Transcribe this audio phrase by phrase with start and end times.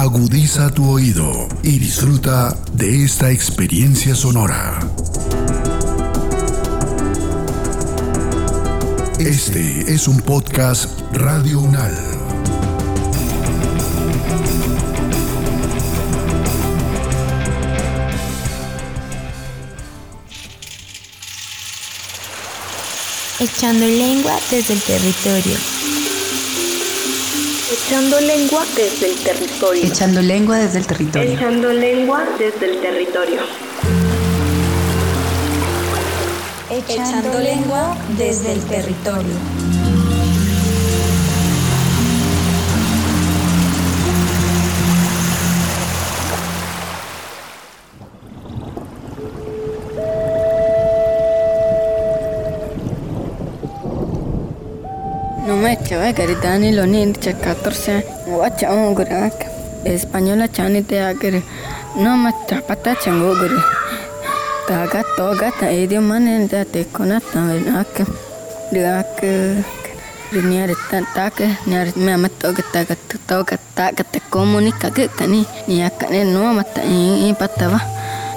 [0.00, 4.80] Agudiza tu oído y disfruta de esta experiencia sonora.
[9.18, 11.94] Este es un podcast Radio Unal.
[23.38, 25.89] Echando lengua desde el territorio.
[27.90, 29.84] Echando lengua desde el territorio.
[29.84, 31.32] Echando lengua desde el territorio.
[31.32, 33.40] Echando lengua desde el territorio.
[36.70, 39.79] Echando lengua desde el territorio.
[55.70, 59.38] Numecha garitani lonin chakatorse wacha ongurak
[59.84, 61.42] española chani te agre
[61.94, 63.54] no macha pata changogre
[64.66, 67.94] taga toga ta idioma manen da te konata venak
[68.72, 69.22] diak
[70.32, 70.74] Niare
[71.14, 72.96] take niare me amato que taga
[73.28, 75.82] toga taga te comunica que tani ni.
[75.82, 77.78] Akane no mata i patava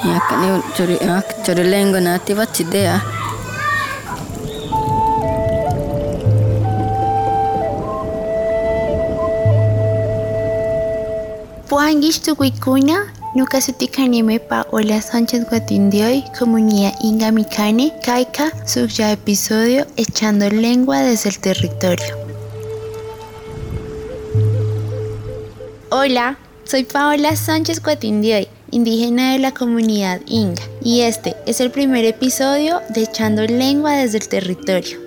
[0.04, 3.02] ni akane chori ak chori lengo nativa chidea
[11.74, 19.88] Puangish tu wikuna, nuka sutikanime pa Hola Sánchez Guatindioy, comunidad Inga Micane, Kaika, suya episodio
[19.98, 22.16] Echando lengua desde el territorio.
[25.90, 32.06] Hola, soy Paola Sánchez Guatindioy, indígena de la comunidad Inga, y este es el primer
[32.06, 35.03] episodio de Echando lengua desde el territorio.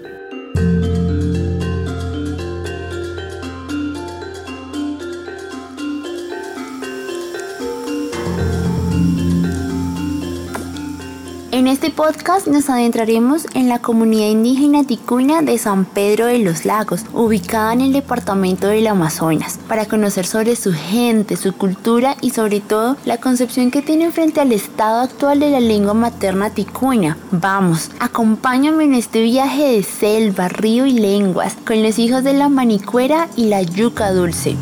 [11.67, 16.65] En este podcast nos adentraremos en la comunidad indígena ticuna de San Pedro de los
[16.65, 22.31] Lagos, ubicada en el departamento del Amazonas, para conocer sobre su gente, su cultura y
[22.31, 27.19] sobre todo la concepción que tienen frente al estado actual de la lengua materna ticuna.
[27.33, 32.49] Vamos, acompáñame en este viaje de selva, río y lenguas con los hijos de la
[32.49, 34.57] manicuera y la yuca dulce.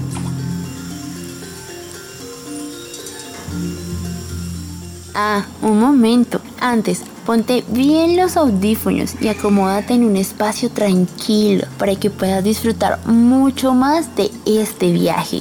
[5.14, 6.40] Ah, un momento.
[6.60, 12.98] Antes, ponte bien los audífonos y acomódate en un espacio tranquilo para que puedas disfrutar
[13.06, 15.40] mucho más de este viaje.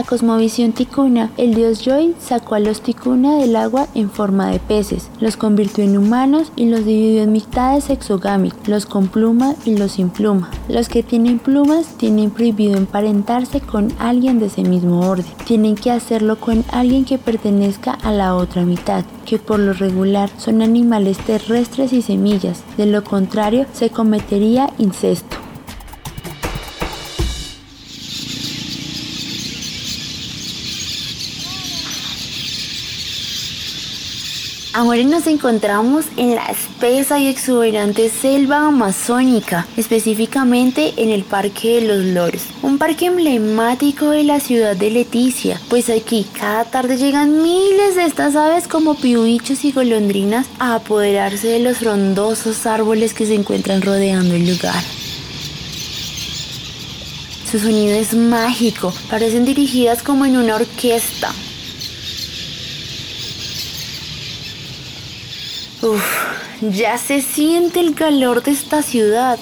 [0.00, 4.58] La cosmovisión ticuna, el dios Joy sacó a los ticuna del agua en forma de
[4.58, 9.76] peces, los convirtió en humanos y los dividió en mitades exogámicas, los con pluma y
[9.76, 10.48] los sin pluma.
[10.70, 15.26] Los que tienen plumas tienen prohibido emparentarse con alguien de ese mismo orden.
[15.44, 20.30] Tienen que hacerlo con alguien que pertenezca a la otra mitad, que por lo regular
[20.38, 22.62] son animales terrestres y semillas.
[22.78, 25.36] De lo contrario, se cometería incesto.
[34.72, 41.88] Ahora nos encontramos en la espesa y exuberante selva amazónica, específicamente en el Parque de
[41.88, 47.42] los Loros, un parque emblemático de la ciudad de Leticia, pues aquí cada tarde llegan
[47.42, 53.26] miles de estas aves como piuichos y golondrinas a apoderarse de los frondosos árboles que
[53.26, 54.84] se encuentran rodeando el lugar.
[57.50, 61.34] Su sonido es mágico, parecen dirigidas como en una orquesta,
[65.82, 66.02] Uf,
[66.60, 69.38] ya se siente el calor de esta ciudad,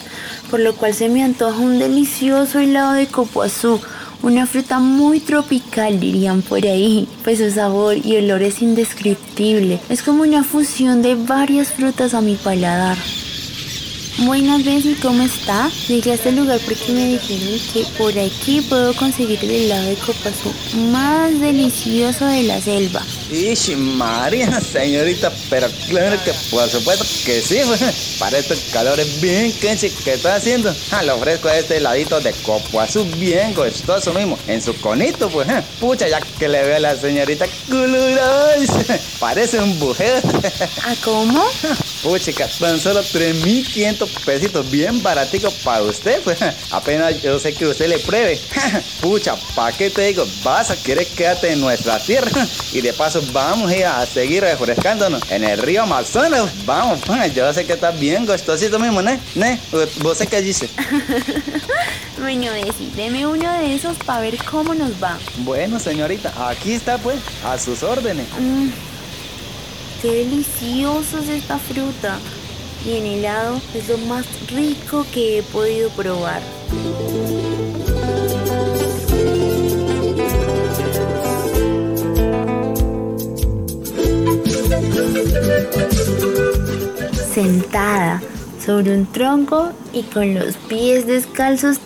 [0.53, 3.81] por lo cual se me antoja un delicioso helado de copoazú,
[4.23, 10.03] una fruta muy tropical dirían por ahí, pues su sabor y olor es indescriptible, es
[10.03, 12.97] como una fusión de varias frutas a mi paladar.
[14.19, 15.71] Buenas Benji, ¿cómo está?
[15.87, 19.95] Llegué a este lugar porque me dijeron que por aquí puedo conseguir el helado de
[19.95, 20.53] copazú
[20.91, 23.01] más delicioso de la selva.
[23.31, 27.61] Ishi María, señorita, pero claro que por supuesto que sí,
[28.19, 30.75] para estos calores bien quenchi que está haciendo.
[30.91, 35.49] Ah, le ofrezco este heladito de copoazú bien gustoso mismo, en su conito, pues.
[35.49, 35.63] eh.
[35.79, 40.17] Pucha, ya que le veo a la señorita colorosa, parece un bujeo.
[40.17, 41.45] ¿A cómo?
[42.03, 46.39] Puchica, tan solo 3.500 pesitos, bien baratico para usted, pues.
[46.71, 48.41] Apenas yo sé que usted le pruebe.
[49.01, 50.25] Pucha, ¿para qué te digo?
[50.45, 52.31] Vas a querer quedarte en nuestra tierra.
[52.71, 56.51] Y de paso vamos a ir a seguir refrescándonos en el río Amazonas.
[56.67, 59.19] Vamos, pues, yo sé que está bien gustosito mismo, ¿ne?
[59.35, 59.59] ¿Ne?
[60.03, 60.69] ¿Vos sé qué dice?
[62.19, 65.19] bueno, Desi, deme uno de esos para ver cómo nos va.
[65.39, 68.27] Bueno, señorita, aquí está pues, a sus órdenes.
[68.39, 68.69] Mm,
[70.01, 72.19] qué deliciosa es esta fruta.
[72.85, 76.41] Y en helado es lo más rico que he podido probar.
[87.35, 88.23] Sentada
[88.65, 91.81] sobre un tronco y con los pies descalzos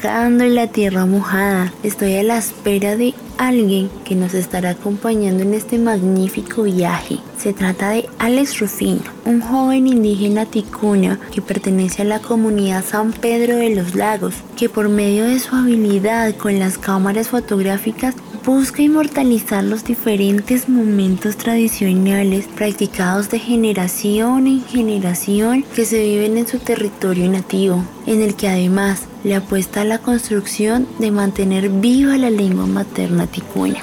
[0.00, 1.74] tocando la tierra mojada.
[1.82, 7.18] Estoy a la espera de alguien que nos estará acompañando en este magnífico viaje.
[7.36, 13.12] Se trata de Alex Rufino, un joven indígena ticuna que pertenece a la comunidad San
[13.12, 18.14] Pedro de los Lagos, que por medio de su habilidad con las cámaras fotográficas
[18.44, 26.46] busca inmortalizar los diferentes momentos tradicionales practicados de generación en generación que se viven en
[26.46, 32.16] su territorio nativo, en el que además le apuesta a la construcción de mantener viva
[32.16, 33.80] la lengua materna ticuna.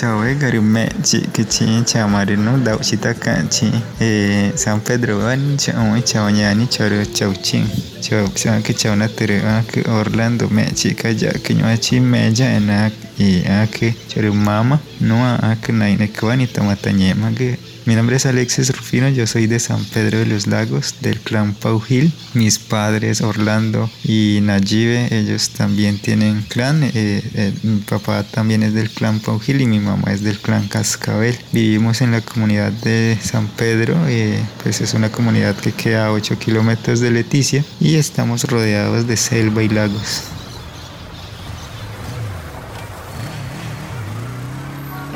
[0.00, 6.32] cawe Chawé garume chi kichi chamarino dau cita kaci eh San Pedro an cawe cawe
[6.32, 7.66] nyani cawe cawe cing.
[8.00, 10.64] Cawe psa ke na tere ah, ke Orlando me
[10.96, 12.92] kaja kinywa chi meja enak.
[13.18, 18.16] Eh, ah, I ake cawe mama noa ake ah, naine kwani tamatanye mage Mi nombre
[18.16, 22.12] es Alexis Rufino, yo soy de San Pedro de los Lagos, del clan Paujil.
[22.34, 26.82] Mis padres, Orlando y Nayibe, ellos también tienen clan.
[26.84, 30.68] Eh, eh, mi papá también es del clan Paujil y mi mamá es del clan
[30.68, 31.38] Cascabel.
[31.52, 36.12] Vivimos en la comunidad de San Pedro, eh, pues es una comunidad que queda a
[36.12, 40.24] 8 kilómetros de Leticia y estamos rodeados de selva y lagos.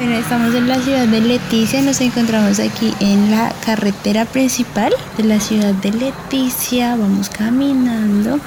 [0.05, 5.25] Bueno, estamos en la ciudad de Leticia, nos encontramos aquí en la carretera principal de
[5.25, 8.39] la ciudad de Leticia, vamos caminando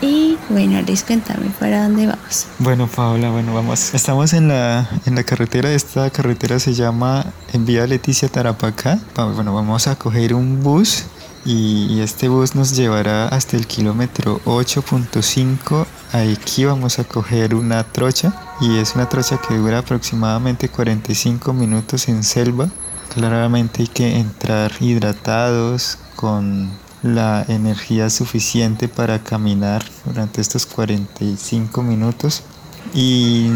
[0.00, 2.46] y bueno, les cuéntame para dónde vamos.
[2.58, 3.92] Bueno, Paola, bueno, vamos.
[3.92, 8.98] Estamos en la, en la carretera, esta carretera se llama en Vía Leticia Tarapacá.
[9.14, 11.04] Bueno, vamos a coger un bus
[11.44, 15.86] y este bus nos llevará hasta el kilómetro 8.5.
[16.12, 22.08] Aquí vamos a coger una trocha y es una trocha que dura aproximadamente 45 minutos
[22.08, 22.68] en selva.
[23.14, 26.70] Claramente hay que entrar hidratados con
[27.02, 32.42] la energía suficiente para caminar durante estos 45 minutos
[32.94, 33.50] y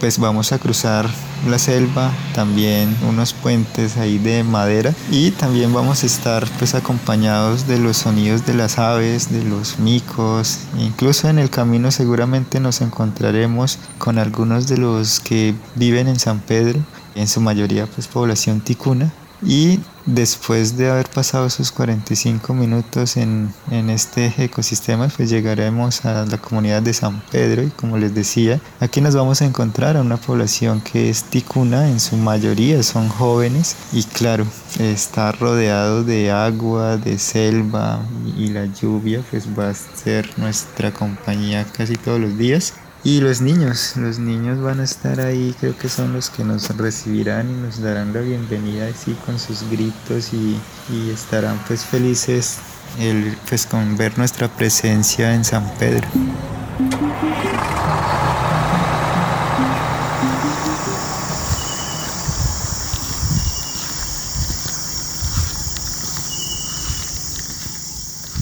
[0.00, 1.08] pues vamos a cruzar
[1.48, 7.66] la selva, también unos puentes ahí de madera y también vamos a estar pues acompañados
[7.66, 12.80] de los sonidos de las aves, de los micos, incluso en el camino seguramente nos
[12.80, 16.80] encontraremos con algunos de los que viven en San Pedro,
[17.14, 19.12] en su mayoría pues población ticuna.
[19.46, 26.26] Y después de haber pasado esos 45 minutos en, en, este ecosistema, pues llegaremos a
[26.26, 30.00] la comunidad de San Pedro y como les decía, aquí nos vamos a encontrar a
[30.00, 34.46] una población que es ticuna, en su mayoría son jóvenes y claro,
[34.78, 38.00] está rodeado de agua, de selva
[38.36, 42.74] y la lluvia pues va a ser nuestra compañía casi todos los días.
[43.06, 46.74] Y los niños, los niños van a estar ahí, creo que son los que nos
[46.74, 50.58] recibirán y nos darán la bienvenida así con sus gritos y,
[50.90, 52.60] y estarán pues felices
[52.98, 56.08] el, pues con ver nuestra presencia en San Pedro.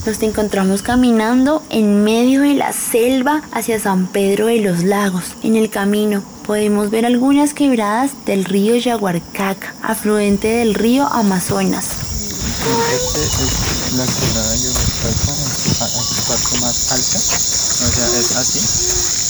[0.04, 5.37] Nos encontramos caminando en medio de la selva hacia San Pedro de los Lagos.
[5.44, 11.87] En el camino podemos ver algunas quebradas del río Yaguarcaca, afluente del río Amazonas.
[11.87, 15.32] Este es la quebrada Yaguarcaca,
[15.87, 17.18] en su parte más alta.
[17.18, 18.59] O sea, es así.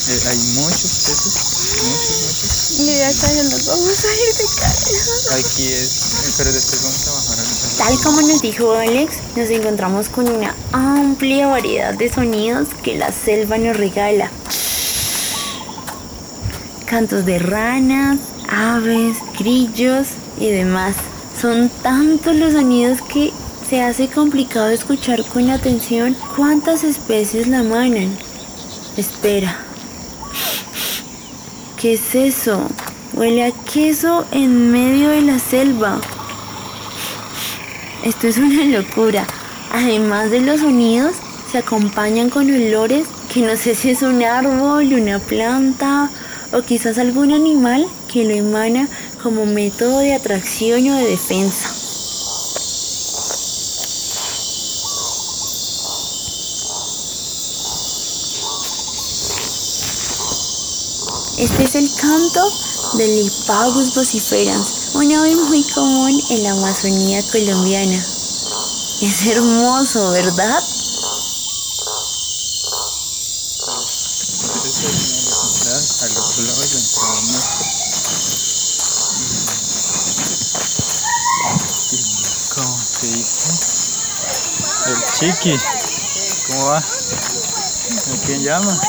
[0.09, 1.35] Eh, hay muchos peces,
[1.85, 2.81] muchos, muchos.
[2.81, 5.37] Mira, acá ya nos vamos a ir de cabeza.
[5.37, 5.91] Aquí es,
[6.37, 7.12] pero después vamos a
[7.83, 13.11] Tal como nos dijo Alex, nos encontramos con una amplia variedad de sonidos que la
[13.11, 14.31] selva nos regala.
[16.87, 20.07] Cantos de ranas, aves, grillos
[20.39, 20.95] y demás.
[21.41, 23.33] Son tantos los sonidos que
[23.69, 28.17] se hace complicado escuchar con atención cuántas especies la manan.
[28.97, 29.57] Espera.
[31.81, 32.61] ¿Qué es eso?
[33.15, 36.01] Huele a queso en medio de la selva.
[38.05, 39.25] Esto es una locura.
[39.71, 41.15] Además de los sonidos,
[41.51, 46.11] se acompañan con olores que no sé si es un árbol, una planta
[46.53, 48.89] o quizás algún animal que lo emana
[49.23, 51.69] como método de atracción o de defensa.
[61.39, 62.53] Este es el canto
[62.99, 67.97] del Lipagus vociferans, una ave muy común en la Amazonía colombiana.
[69.01, 70.63] Es hermoso, ¿verdad?
[82.55, 83.51] ¿Cómo se dice?
[84.87, 85.59] El chiqui.
[86.49, 86.79] ¿Cómo va?
[86.79, 88.81] ¿A quién llama?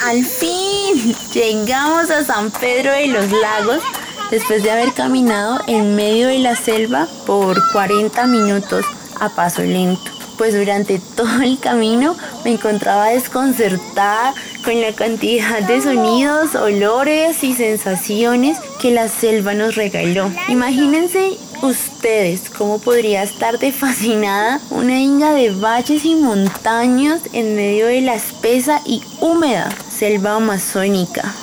[0.00, 3.82] Al fin llegamos a San Pedro de los Lagos
[4.30, 8.84] después de haber caminado en medio de la selva por 40 minutos
[9.20, 10.10] a paso lento.
[10.36, 17.54] Pues durante todo el camino me encontraba desconcertada con la cantidad de sonidos, olores y
[17.54, 20.30] sensaciones que la selva nos regaló.
[20.48, 27.86] Imagínense ustedes cómo podría estar de fascinada una inga de valles y montañas en medio
[27.86, 31.34] de la espesa y húmeda selva amazónica.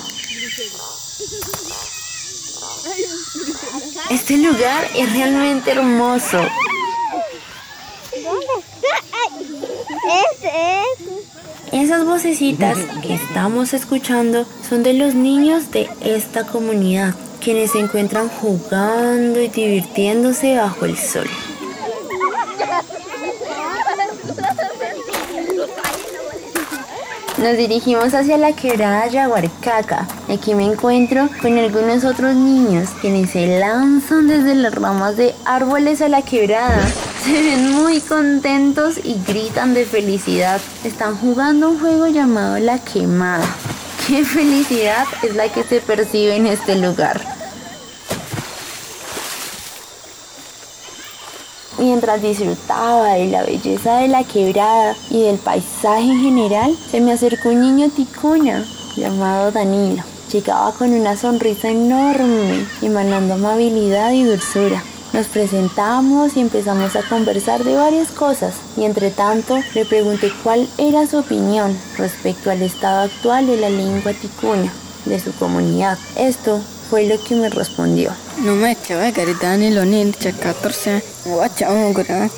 [4.10, 6.40] Este lugar es realmente hermoso.
[11.72, 18.30] Esas vocecitas que estamos escuchando son de los niños de esta comunidad, quienes se encuentran
[18.30, 21.28] jugando y divirtiéndose bajo el sol.
[27.38, 30.08] Nos dirigimos hacia la quebrada Yaguarcaca.
[30.30, 36.02] Aquí me encuentro con algunos otros niños quienes se lanzan desde las ramas de árboles
[36.02, 36.82] a la quebrada.
[37.26, 40.62] Se ven muy contentos y gritan de felicidad.
[40.84, 43.46] Están jugando un juego llamado La Quemada.
[44.08, 47.35] ¡Qué felicidad es la que se percibe en este lugar!
[51.86, 57.12] Mientras disfrutaba de la belleza de la quebrada y del paisaje en general, se me
[57.12, 58.66] acercó un niño ticuna
[58.96, 60.02] llamado Danilo.
[60.32, 64.84] Llegaba con una sonrisa enorme, emanando amabilidad y dulzura.
[65.14, 70.68] Nos presentamos y empezamos a conversar de varias cosas y entre tanto le pregunté cuál
[70.80, 74.74] era su opinión respecto al estado actual de la lengua ticuna
[75.06, 76.00] de su comunidad.
[76.18, 78.12] Esto fue lo que me respondió.
[78.44, 82.32] No me echaba garitani lo ni chacatorce guacha un gurak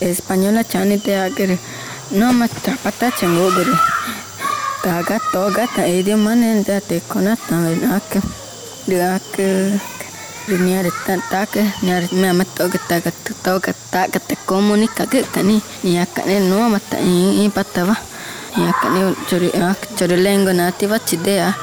[0.00, 1.58] española chani te agar
[2.10, 3.76] no me chapata chango gure
[4.82, 8.10] taga toga ta edio manen da te konata venak
[8.86, 9.32] diak
[10.48, 10.86] Niar
[11.30, 13.12] tak niar me ama toga taga
[13.44, 17.96] toga taga te comunica que tani ni akane no mata i patava
[18.56, 19.48] ni akane chori
[19.96, 21.54] chori lengo nativa chidea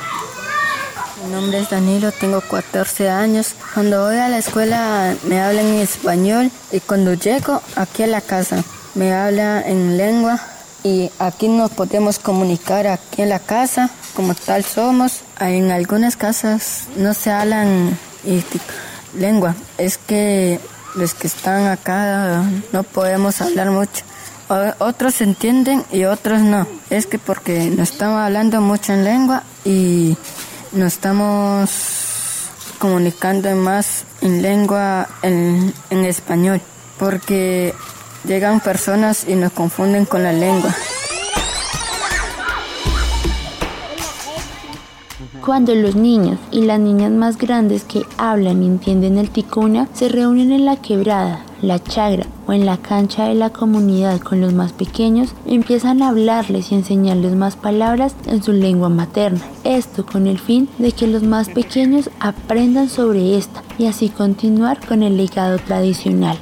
[1.23, 3.53] mi nombre es Danilo, tengo 14 años.
[3.73, 8.21] Cuando voy a la escuela me hablan en español y cuando llego aquí a la
[8.21, 8.63] casa
[8.95, 10.39] me habla en lengua
[10.83, 15.21] y aquí nos podemos comunicar aquí en la casa como tal somos.
[15.39, 17.97] En algunas casas no se hablan
[19.17, 20.59] lengua, es que
[20.95, 24.03] los que están acá no podemos hablar mucho.
[24.79, 26.65] Otros entienden y otros no.
[26.89, 30.17] Es que porque no estamos hablando mucho en lengua y
[30.71, 31.69] nos estamos
[32.77, 36.61] comunicando más en lengua, en, en español,
[36.97, 37.73] porque
[38.25, 40.73] llegan personas y nos confunden con la lengua.
[45.49, 50.07] Cuando los niños y las niñas más grandes que hablan y entienden el ticuna se
[50.07, 54.53] reúnen en la quebrada, la chagra o en la cancha de la comunidad con los
[54.53, 59.41] más pequeños, empiezan a hablarles y enseñarles más palabras en su lengua materna.
[59.63, 64.85] Esto con el fin de que los más pequeños aprendan sobre esta y así continuar
[64.85, 66.37] con el legado tradicional.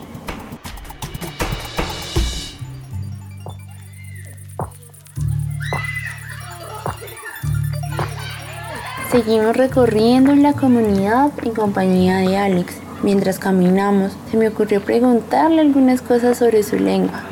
[9.12, 12.76] Seguimos recorriendo en la comunidad en compañía de Alex.
[13.04, 17.24] Mientras caminamos, se me ocurrió preguntarle algunas cosas sobre su lengua.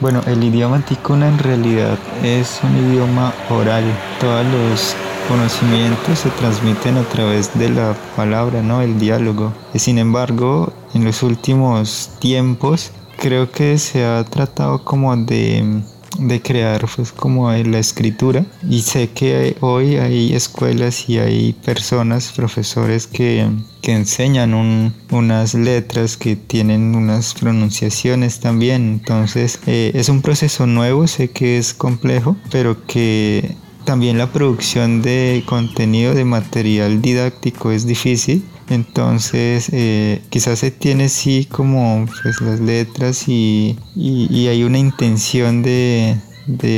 [0.00, 3.84] Bueno, el idioma ticuna en realidad es un idioma oral.
[4.20, 4.94] Todos los
[5.28, 8.82] conocimientos se transmiten a través de la palabra, ¿no?
[8.82, 9.54] El diálogo.
[9.74, 15.82] Sin embargo, en los últimos tiempos creo que se ha tratado como de
[16.18, 18.44] de crear pues como la escritura.
[18.68, 23.48] Y sé que hoy hay escuelas y hay personas, profesores que,
[23.82, 28.88] que enseñan un, unas letras que tienen unas pronunciaciones también.
[29.00, 35.02] Entonces eh, es un proceso nuevo sé que es complejo pero que también la producción
[35.02, 42.40] de contenido de material didáctico es difícil entonces, eh, quizás se tiene sí como pues,
[42.40, 46.16] las letras y, hay una intención de,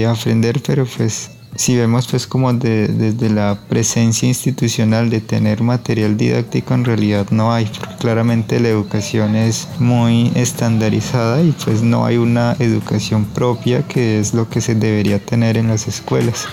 [0.08, 6.74] aprender, pero pues si vemos pues como desde la presencia institucional de tener material didáctico
[6.74, 12.16] en realidad no hay, porque claramente la educación es muy estandarizada y pues no hay
[12.16, 16.46] una educación propia que es lo que se debería tener en las escuelas.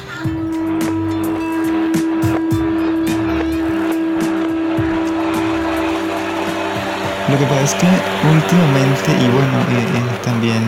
[7.38, 10.63] Que pasa es que últimamente, y bueno, eh, también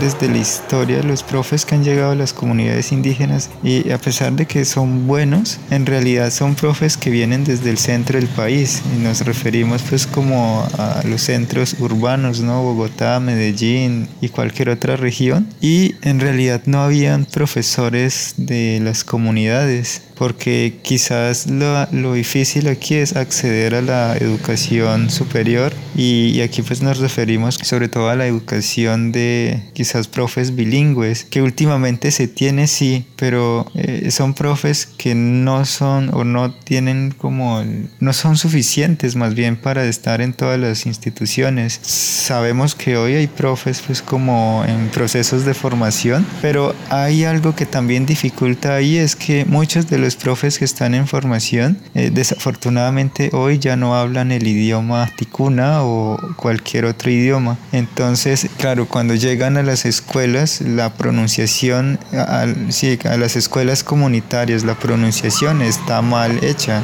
[0.00, 4.32] desde la historia los profes que han llegado a las comunidades indígenas y a pesar
[4.32, 8.82] de que son buenos, en realidad son profes que vienen desde el centro del país.
[8.94, 12.62] Y nos referimos pues como a los centros urbanos, ¿no?
[12.62, 15.48] Bogotá, Medellín y cualquier otra región.
[15.60, 23.16] Y en realidad no habían profesores de las comunidades porque quizás lo, difícil aquí es
[23.16, 25.72] acceder a la educación superior.
[25.94, 31.42] Y, aquí pues nos referimos sobre todo a la educación de quizás profes bilingües que
[31.42, 37.62] últimamente se tiene sí pero eh, son profes que no son o no tienen como
[38.00, 43.28] no son suficientes más bien para estar en todas las instituciones sabemos que hoy hay
[43.28, 49.14] profes pues como en procesos de formación pero hay algo que también dificulta ahí es
[49.14, 54.32] que muchos de los profes que están en formación, eh, desafortunadamente hoy ya no hablan
[54.32, 57.58] el idioma ticuna o cualquier otro idioma.
[57.72, 64.64] Entonces, claro, cuando llegan a las escuelas, la pronunciación, a, sí, a las escuelas comunitarias,
[64.64, 66.80] la pronunciación está mal hecha.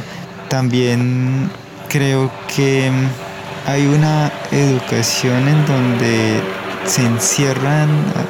[0.50, 1.50] También
[1.88, 2.90] creo que
[3.66, 6.42] hay una educación en donde
[6.84, 7.88] se encierran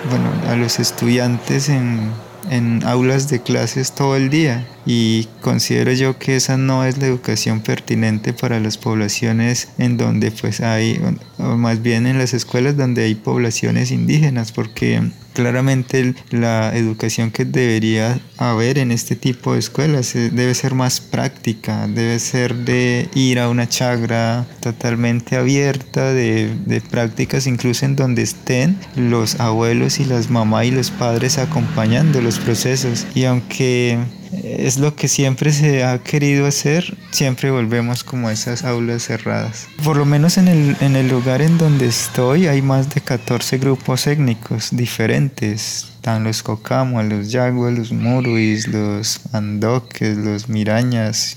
[0.09, 2.13] bueno, a los estudiantes en
[2.53, 7.07] en aulas de clases todo el día y considero yo que esa no es la
[7.07, 11.01] educación pertinente para las poblaciones en donde pues hay,
[11.39, 15.01] o más bien en las escuelas donde hay poblaciones indígenas, porque
[15.33, 21.01] claramente la educación que debería haber en este tipo de escuelas eh, debe ser más
[21.01, 27.97] práctica, debe ser de ir a una chagra totalmente abierta, de, de prácticas incluso en
[27.97, 33.07] donde estén los abuelos y las mamás y los padres acompañando los procesos.
[33.15, 33.99] Y aunque
[34.33, 39.69] es lo que siempre se ha querido hacer, siempre volvemos como a esas aulas cerradas.
[39.85, 43.59] Por lo menos en el, en el lugar en donde estoy hay más de 14
[43.59, 45.89] grupos étnicos diferentes.
[45.97, 51.37] Están los Cocamo, los Yaguas, los Muruis, los Andoques, los Mirañas,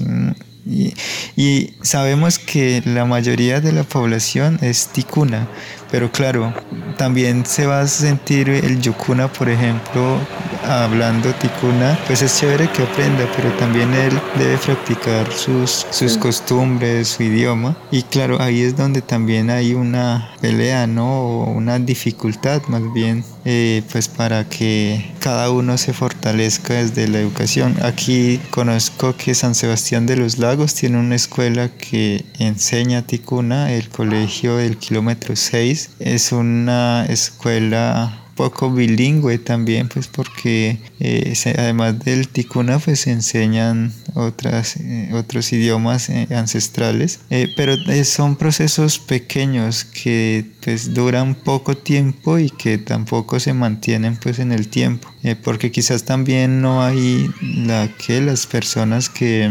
[0.65, 0.95] y,
[1.35, 5.47] y, sabemos que la mayoría de la población es ticuna,
[5.95, 6.53] pero claro,
[6.97, 10.19] también se va a sentir el yucuna, por ejemplo,
[10.67, 17.07] hablando ticuna, pues es chévere que aprenda, pero también él debe practicar sus, sus costumbres,
[17.07, 17.77] su idioma.
[17.91, 21.21] Y claro, ahí es donde también hay una pelea, ¿no?
[21.21, 27.19] O una dificultad más bien, eh, pues para que cada uno se fortalezca desde la
[27.19, 27.75] educación.
[27.83, 33.89] Aquí conozco que San Sebastián de los Lagos tiene una escuela que enseña ticuna, el
[33.89, 35.84] colegio del kilómetro 6.
[35.99, 43.93] Es una escuela poco bilingüe también, pues porque eh, además del ticuna, pues se enseñan
[44.13, 47.19] otras, eh, otros idiomas eh, ancestrales,
[47.55, 54.39] pero son procesos pequeños que pues duran poco tiempo y que tampoco se mantienen pues
[54.39, 55.09] en el tiempo,
[55.43, 59.49] porque quizás también no hay la que las personas que,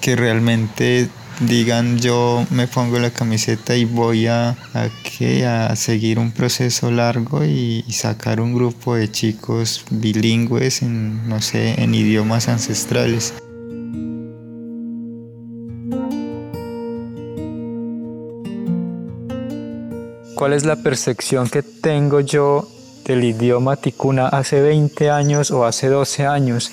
[0.00, 1.08] que realmente
[1.40, 4.88] digan yo me pongo la camiseta y voy a, a,
[5.70, 11.80] a seguir un proceso largo y, sacar un grupo de chicos bilingües en, no sé,
[11.80, 13.34] en idiomas ancestrales.
[20.34, 22.68] ¿Cuál es la percepción que tengo yo
[23.04, 26.72] del idioma ticuna hace 20 años o hace 12 años?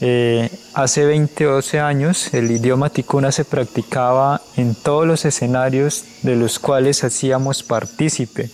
[0.00, 6.04] Eh, hace 20 o 12 años el idioma ticuna se practicaba en todos los escenarios
[6.22, 8.50] de los cuales hacíamos partícipe.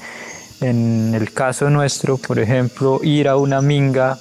[0.61, 4.19] En el caso nuestro, por ejemplo, ir a una minga,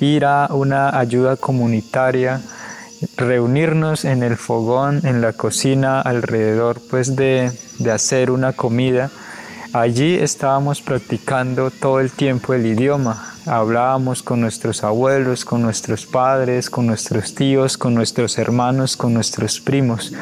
[0.00, 2.40] ir a una ayuda comunitaria,
[3.16, 9.10] reunirnos en el fogón, en la cocina, alrededor pues de, de hacer una comida.
[9.72, 16.70] Allí estábamos practicando todo el tiempo el idioma hablábamos con nuestros abuelos, con nuestros padres,
[16.70, 20.12] con nuestros tíos, con nuestros hermanos, con nuestros primos.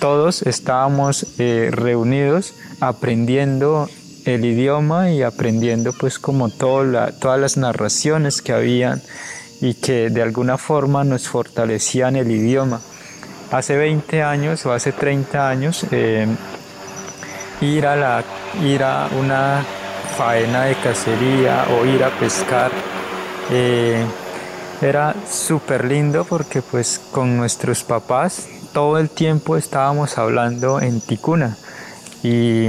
[0.00, 3.88] Todos estábamos eh, reunidos aprendiendo
[4.24, 9.02] el idioma y aprendiendo pues como todas las narraciones que habían
[9.60, 12.80] y que de alguna forma nos fortalecían el idioma.
[13.50, 16.26] Hace 20 años o hace 30 años eh,
[17.60, 18.24] ir, a
[18.62, 19.64] ir a una
[20.16, 22.70] faena de cacería o ir a pescar
[23.50, 24.04] eh,
[24.80, 31.56] era súper lindo porque pues con nuestros papás todo el tiempo estábamos hablando en ticuna
[32.22, 32.68] y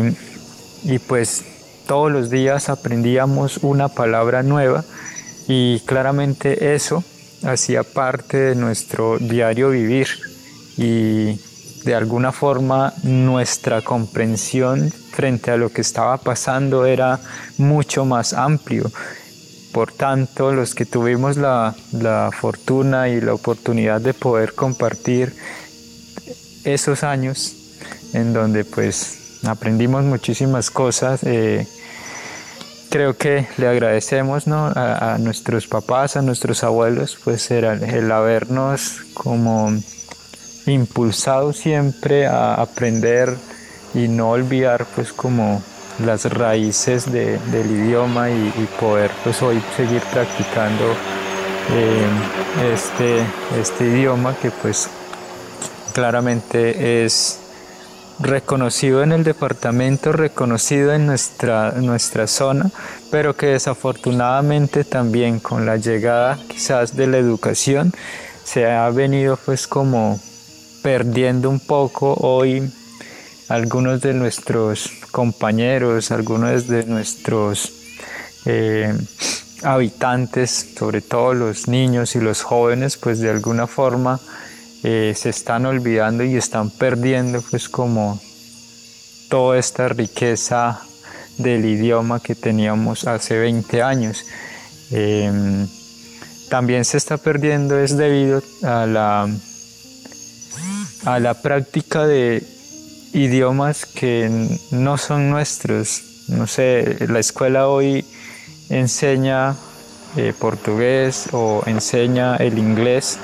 [0.86, 1.44] y pues
[1.88, 4.84] todos los días aprendíamos una palabra nueva
[5.48, 7.04] y claramente eso
[7.44, 10.08] hacía parte de nuestro diario vivir
[10.78, 11.40] y
[11.86, 17.20] de alguna forma nuestra comprensión frente a lo que estaba pasando era
[17.58, 18.92] mucho más amplio.
[19.72, 25.34] Por tanto, los que tuvimos la, la fortuna y la oportunidad de poder compartir
[26.64, 27.56] esos años
[28.14, 31.22] en donde pues aprendimos muchísimas cosas.
[31.24, 31.68] Eh,
[32.90, 39.72] creo que le agradecemos a, nuestros papás, a nuestros abuelos, pues era el habernos como
[40.66, 43.36] impulsado siempre a aprender
[43.94, 45.62] y no olvidar pues como
[46.04, 50.84] las raíces del idioma y, poder pues hoy seguir practicando
[51.72, 53.22] eh, este,
[53.60, 54.90] este idioma que pues
[55.94, 57.40] claramente es
[58.20, 62.72] reconocido en el departamento, reconocido en nuestra, nuestra zona,
[63.12, 67.94] pero que desafortunadamente también con la llegada quizás de la educación
[68.44, 70.20] se ha venido pues como
[70.86, 72.72] perdiendo un poco hoy
[73.50, 77.74] algunos de nuestros compañeros, algunos de nuestros
[78.46, 78.94] eh,
[79.64, 84.20] habitantes, sobre todo los niños y los jóvenes, pues de alguna forma
[84.84, 88.22] eh, se están olvidando y están perdiendo pues como
[89.28, 90.82] toda esta riqueza
[91.40, 94.24] del idioma que teníamos hace 20 años.
[94.92, 95.68] Em,
[96.48, 99.28] también se está perdiendo es debido a la,
[101.06, 102.44] a la práctica de
[103.14, 106.04] idiomas que no son nuestros.
[106.28, 108.06] No sé, la escuela hoy
[108.70, 109.56] enseña
[110.18, 113.20] eh, portugués o enseña el inglés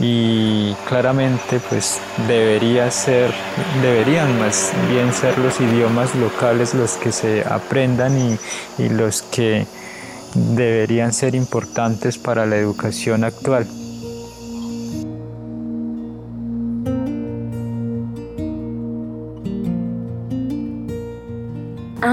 [0.00, 3.32] y claramente pues debería ser,
[3.82, 8.38] deberían más bien ser los idiomas locales los que se aprendan y,
[8.82, 9.66] y los que
[10.34, 13.66] deberían ser importantes para la educación actual.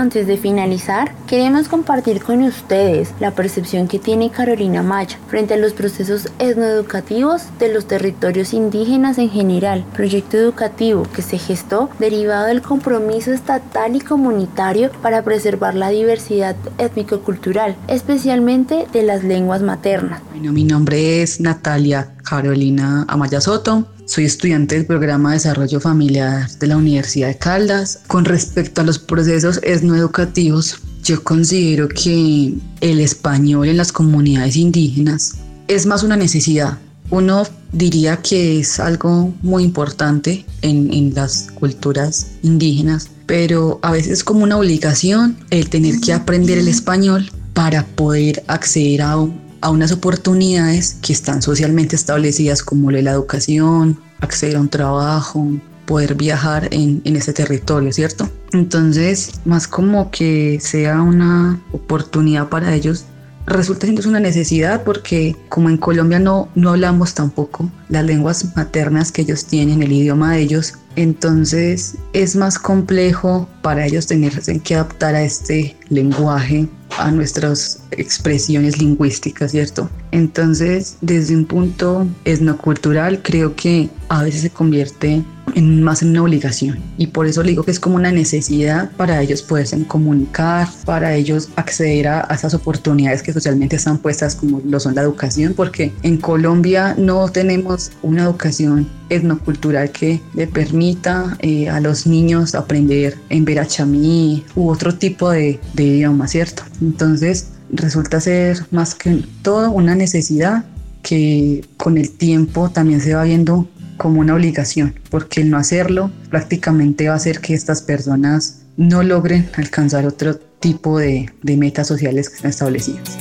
[0.06, 5.58] Antes de finalizar, queremos compartir con ustedes la percepción que tiene Carolina Maya frente a
[5.58, 12.46] los procesos etnoeducativos de los territorios indígenas en general, proyecto educativo que se gestó derivado
[12.46, 20.22] del compromiso estatal y comunitario para preservar la diversidad étnico-cultural, especialmente de las lenguas maternas.
[20.30, 23.88] Bueno, mi nombre es Natalia Carolina Amaya Soto.
[24.08, 28.02] Soy estudiante del programa de desarrollo familiar de la Universidad de Caldas.
[28.06, 35.34] Con respecto a los procesos etnoeducativos, yo considero que el español en las comunidades indígenas
[35.68, 36.78] es más una necesidad.
[37.10, 44.12] Uno diría que es algo muy importante en, en las culturas indígenas, pero a veces
[44.12, 49.18] es como una obligación el tener que aprender el español para poder acceder a,
[49.62, 55.48] a unas oportunidades que están socialmente establecidas como la educación, acceder a un trabajo,
[55.86, 58.30] poder viajar en, en ese territorio, ¿cierto?
[58.54, 63.06] Entonces, más como que sea una oportunidad para ellos,
[63.46, 69.12] resulta siendo una necesidad porque como en Colombia no, no hablamos tampoco las lenguas maternas
[69.12, 74.76] que ellos tienen, el idioma de ellos, entonces es más complejo para ellos tenerse que
[74.76, 79.90] adaptar a este lenguaje a nuestras expresiones lingüísticas, ¿cierto?
[80.12, 85.24] Entonces, desde un punto etnocultural, creo que a veces se convierte
[85.56, 89.22] en más en una obligación y por eso digo que es como una necesidad para
[89.22, 94.80] ellos poderse comunicar, para ellos acceder a, esas oportunidades que socialmente están puestas como lo
[94.80, 101.70] son la educación, porque en Colombia no tenemos una educación etnocultural que le permita eh,
[101.70, 106.64] a los niños aprender en verachamí u otro tipo de, de idioma, ¿cierto?
[106.82, 110.66] Entonces resulta ser más que todo una necesidad
[111.02, 116.12] que con el tiempo también se va viendo como una obligación, porque el no hacerlo
[116.30, 122.30] prácticamente va a hacer que estas personas no logren alcanzar otro tipo de, metas sociales
[122.30, 123.18] que están establecidas.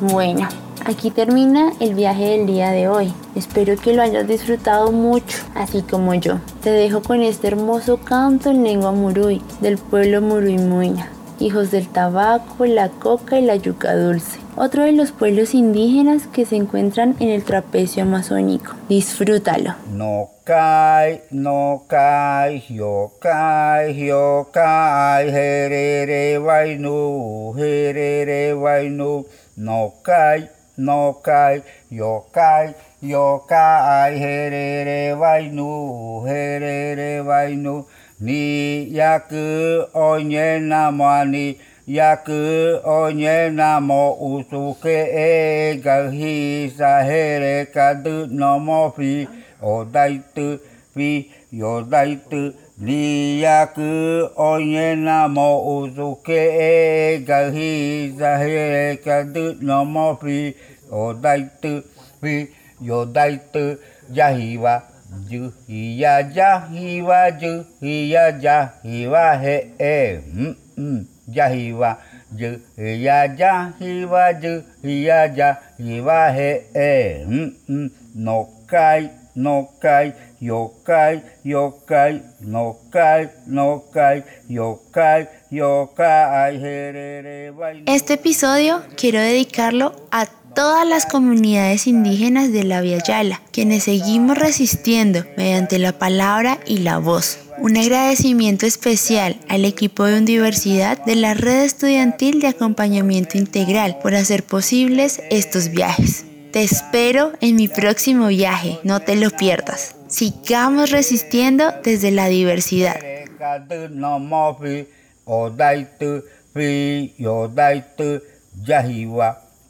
[0.00, 0.48] Bueno,
[0.86, 3.12] aquí termina el viaje del día de hoy.
[3.34, 6.40] Espero que lo hayas disfrutado mucho, así como yo.
[6.62, 11.10] Te dejo con este hermoso canto en lengua murui del pueblo murimuina
[11.40, 14.38] hijos del tabaco, la coca y la yuca dulce.
[14.56, 18.74] Otro de los pueblos indígenas que se encuentran en el trapecio amazónico.
[18.88, 19.74] Disfrútalo.
[19.92, 29.26] No kai, no kai, yo kai, yo kai, herere vainu, herere vainu,
[29.56, 37.86] no kai, no kai, yo kai, yo kai, herere vainu, herere vainu,
[38.20, 49.26] にやくおにえなもまにやくおにえなもうすけえがひさへれかどのもひ
[49.62, 50.60] おだいと
[50.94, 60.54] ひよだいとにやくおにえなもうすけえがひさへれかどのもひ
[60.90, 61.80] おだいと
[62.22, 62.50] ひ
[62.82, 63.78] よだいと
[64.10, 64.84] じゃひは
[65.30, 71.06] yo daitu yahiwa ju hiya jahiwa ju hiya jahiwa he e mm, mm.
[71.32, 71.96] Yahiwa
[72.32, 77.90] ju hiya jahiwa ju hiya jahiwa he e mm, mm.
[78.14, 87.84] no kai no kai yokai yokai no kai no kai yokai yokai herere vainu.
[87.86, 94.38] Este episodio quiero dedicarlo a todas las comunidades indígenas de la Via Yala, quienes seguimos
[94.38, 97.38] resistiendo mediante la palabra y la voz.
[97.58, 104.14] Un agradecimiento especial al equipo de Universidad de la Red Estudiantil de Acompañamiento Integral por
[104.14, 106.24] hacer posibles estos viajes.
[106.52, 109.94] Te espero en mi próximo viaje, no te lo pierdas.
[110.08, 112.96] Sigamos resistiendo desde la diversidad.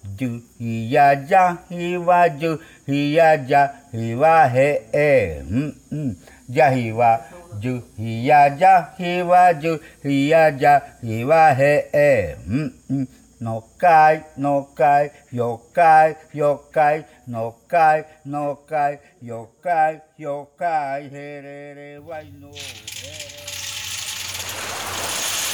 [0.04, 6.16] Daitu fi yo daitu jahiwa ju hiya jahiwa ju hiya jahiwa he e mm, mm.
[6.48, 7.20] jahiwa
[7.60, 13.06] ju hiya jahiwa ju hiya jahiwa he e mm,
[13.40, 20.46] no kai no kai yo kai yo kai no kai no kai yo kai yo
[20.58, 22.50] kai herere vainu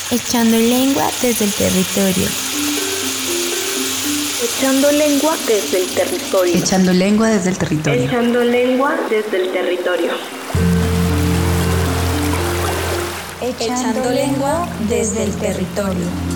[0.08, 2.28] Echando lengua desde el territorio.
[4.42, 6.54] Echando lengua desde el territorio.
[6.54, 8.04] Echando lengua desde el territorio.
[8.04, 10.10] Echando lengua desde el territorio.
[13.40, 16.35] Echando lengua desde el territorio.